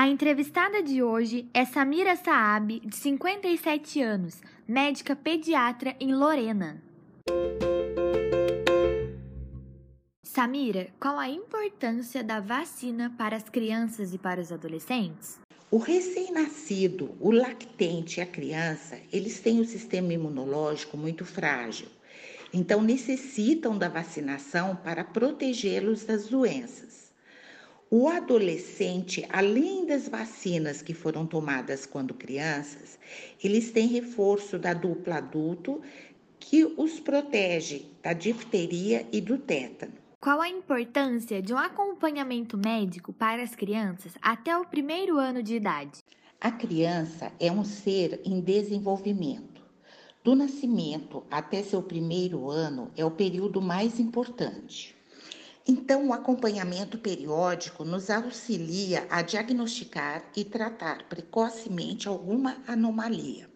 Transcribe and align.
A 0.00 0.08
entrevistada 0.08 0.82
de 0.82 1.02
hoje 1.02 1.46
é 1.52 1.62
Samira 1.62 2.16
Saab, 2.16 2.80
de 2.80 2.96
57 2.96 4.00
anos, 4.00 4.40
médica 4.66 5.14
pediatra 5.14 5.94
em 6.00 6.14
Lorena. 6.14 6.82
Samira, 10.22 10.88
qual 10.98 11.18
a 11.18 11.28
importância 11.28 12.24
da 12.24 12.40
vacina 12.40 13.14
para 13.18 13.36
as 13.36 13.42
crianças 13.42 14.14
e 14.14 14.18
para 14.18 14.40
os 14.40 14.50
adolescentes? 14.50 15.38
O 15.70 15.76
recém-nascido, 15.76 17.14
o 17.20 17.30
lactente 17.30 18.20
e 18.20 18.22
a 18.22 18.26
criança, 18.26 18.98
eles 19.12 19.38
têm 19.40 19.60
o 19.60 19.66
sistema 19.66 20.14
imunológico 20.14 20.96
muito 20.96 21.26
frágil. 21.26 21.88
Então, 22.54 22.80
necessitam 22.80 23.76
da 23.76 23.90
vacinação 23.90 24.74
para 24.76 25.04
protegê-los 25.04 26.06
das 26.06 26.26
doenças. 26.26 27.09
O 27.92 28.08
adolescente, 28.08 29.26
além 29.28 29.84
das 29.84 30.08
vacinas 30.08 30.80
que 30.80 30.94
foram 30.94 31.26
tomadas 31.26 31.84
quando 31.84 32.14
crianças, 32.14 32.96
eles 33.42 33.72
têm 33.72 33.88
reforço 33.88 34.60
da 34.60 34.72
dupla 34.72 35.16
adulto 35.16 35.82
que 36.38 36.64
os 36.64 37.00
protege 37.00 37.86
da 38.00 38.12
difteria 38.12 39.04
e 39.10 39.20
do 39.20 39.36
tétano. 39.36 39.94
Qual 40.20 40.40
a 40.40 40.48
importância 40.48 41.42
de 41.42 41.52
um 41.52 41.58
acompanhamento 41.58 42.56
médico 42.56 43.12
para 43.12 43.42
as 43.42 43.56
crianças 43.56 44.12
até 44.22 44.56
o 44.56 44.64
primeiro 44.64 45.18
ano 45.18 45.42
de 45.42 45.56
idade? 45.56 45.98
A 46.40 46.52
criança 46.52 47.32
é 47.40 47.50
um 47.50 47.64
ser 47.64 48.20
em 48.24 48.40
desenvolvimento. 48.40 49.60
Do 50.22 50.36
nascimento 50.36 51.24
até 51.28 51.60
seu 51.60 51.82
primeiro 51.82 52.48
ano 52.48 52.92
é 52.96 53.04
o 53.04 53.10
período 53.10 53.60
mais 53.60 53.98
importante. 53.98 54.99
Então, 55.66 56.08
o 56.08 56.12
acompanhamento 56.12 56.98
periódico 56.98 57.84
nos 57.84 58.08
auxilia 58.08 59.06
a 59.10 59.20
diagnosticar 59.20 60.24
e 60.34 60.44
tratar 60.44 61.06
precocemente 61.08 62.08
alguma 62.08 62.56
anomalia. 62.66 63.48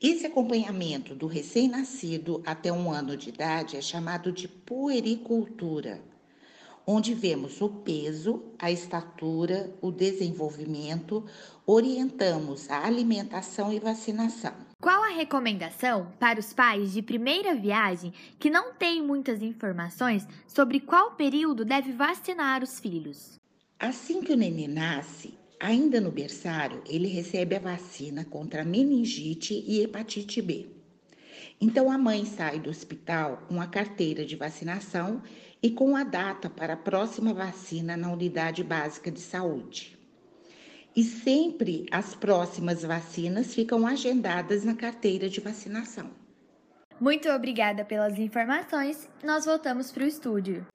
Esse 0.00 0.24
acompanhamento 0.26 1.14
do 1.14 1.26
recém-nascido 1.26 2.42
até 2.46 2.72
um 2.72 2.90
ano 2.90 3.18
de 3.18 3.28
idade 3.28 3.76
é 3.76 3.82
chamado 3.82 4.32
de 4.32 4.48
puericultura, 4.48 6.02
onde 6.86 7.12
vemos 7.12 7.60
o 7.60 7.68
peso, 7.68 8.42
a 8.58 8.70
estatura, 8.70 9.76
o 9.82 9.90
desenvolvimento, 9.90 11.24
orientamos 11.66 12.70
a 12.70 12.86
alimentação 12.86 13.70
e 13.70 13.78
vacinação. 13.78 14.69
Qual 14.80 15.04
a 15.04 15.08
recomendação 15.08 16.10
para 16.18 16.40
os 16.40 16.52
pais 16.52 16.92
de 16.92 17.02
primeira 17.02 17.54
viagem 17.54 18.14
que 18.38 18.48
não 18.48 18.72
têm 18.72 19.02
muitas 19.02 19.42
informações 19.42 20.26
sobre 20.46 20.80
qual 20.80 21.12
período 21.12 21.64
deve 21.64 21.92
vacinar 21.92 22.62
os 22.62 22.80
filhos? 22.80 23.38
Assim 23.78 24.22
que 24.22 24.32
o 24.32 24.36
neném 24.36 24.68
nasce, 24.68 25.38
Ainda 25.60 26.00
no 26.00 26.10
berçário, 26.10 26.82
ele 26.88 27.06
recebe 27.06 27.54
a 27.54 27.58
vacina 27.58 28.24
contra 28.24 28.64
meningite 28.64 29.62
e 29.66 29.82
hepatite 29.82 30.40
B. 30.40 30.66
Então 31.60 31.90
a 31.90 31.98
mãe 31.98 32.24
sai 32.24 32.58
do 32.58 32.70
hospital 32.70 33.42
com 33.46 33.60
a 33.60 33.66
carteira 33.66 34.24
de 34.24 34.36
vacinação 34.36 35.22
e 35.62 35.70
com 35.70 35.94
a 35.94 36.02
data 36.02 36.48
para 36.48 36.72
a 36.72 36.78
próxima 36.78 37.34
vacina 37.34 37.94
na 37.94 38.10
unidade 38.10 38.64
básica 38.64 39.10
de 39.10 39.20
saúde. 39.20 39.99
E 40.94 41.04
sempre 41.04 41.86
as 41.90 42.14
próximas 42.14 42.82
vacinas 42.82 43.54
ficam 43.54 43.86
agendadas 43.86 44.64
na 44.64 44.74
carteira 44.74 45.28
de 45.28 45.40
vacinação. 45.40 46.10
Muito 47.00 47.28
obrigada 47.30 47.84
pelas 47.84 48.18
informações. 48.18 49.08
Nós 49.24 49.44
voltamos 49.44 49.90
para 49.90 50.04
o 50.04 50.06
estúdio. 50.06 50.66